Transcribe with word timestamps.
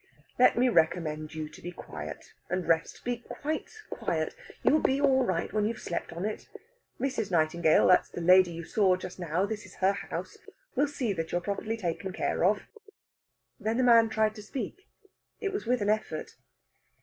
"Let 0.39 0.57
me 0.57 0.67
recommend 0.67 1.35
you 1.35 1.47
to 1.49 1.61
be 1.61 1.71
quiet 1.71 2.33
and 2.49 2.67
rest. 2.67 3.05
Be 3.05 3.17
quite 3.17 3.69
quiet. 3.91 4.33
You 4.63 4.71
will 4.73 4.81
be 4.81 4.99
all 4.99 5.23
right 5.23 5.53
when 5.53 5.63
you 5.65 5.73
have 5.75 5.81
slept 5.83 6.11
on 6.11 6.25
it. 6.25 6.49
Mrs. 6.99 7.29
Nightingale 7.29 7.85
that's 7.85 8.09
the 8.09 8.19
lady 8.19 8.49
you 8.49 8.63
saw 8.63 8.95
just 8.95 9.19
now; 9.19 9.45
this 9.45 9.63
is 9.63 9.75
her 9.75 9.93
house 9.93 10.39
will 10.75 10.87
see 10.87 11.13
that 11.13 11.31
you 11.31 11.37
are 11.37 11.41
properly 11.41 11.77
taken 11.77 12.11
care 12.13 12.43
of." 12.43 12.63
Then 13.59 13.77
the 13.77 13.83
man 13.83 14.09
tried 14.09 14.33
to 14.33 14.41
speak; 14.41 14.87
it 15.39 15.53
was 15.53 15.67
with 15.67 15.81
an 15.83 15.89
effort. 15.91 16.33